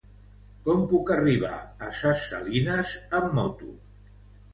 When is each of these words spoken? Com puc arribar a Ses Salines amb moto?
Com 0.67 0.85
puc 0.93 1.11
arribar 1.15 1.51
a 1.87 1.89
Ses 1.97 2.23
Salines 2.31 2.95
amb 3.19 3.37
moto? 3.41 3.71